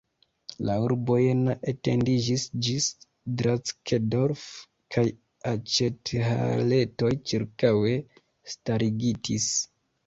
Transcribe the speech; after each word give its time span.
La 0.67 0.75
urbo 0.83 1.17
Jena 1.23 1.53
etendiĝis 1.71 2.45
ĝis 2.69 2.87
Drackedorf 3.43 4.49
kaj 4.97 5.05
aĉethaletoj 5.53 7.15
ĉirkaŭe 7.31 7.97
starigitis. 8.57 9.51